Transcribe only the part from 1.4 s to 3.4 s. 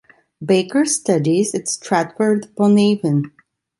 at Stratford-upon-Avon.